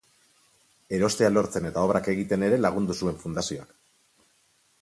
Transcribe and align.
Erostea 0.97 1.29
lortzen 1.33 1.69
eta 1.71 1.83
obrak 1.89 2.11
egiten 2.15 2.47
ere 2.49 2.59
lagundu 2.65 2.99
zuen 3.01 3.23
fundazioak. 3.27 3.79